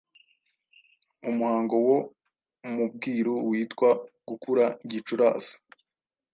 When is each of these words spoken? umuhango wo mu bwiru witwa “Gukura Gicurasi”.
umuhango 1.29 1.75
wo 1.87 1.97
mu 2.73 2.83
bwiru 2.93 3.33
witwa 3.49 3.89
“Gukura 4.27 4.65
Gicurasi”. 4.91 5.53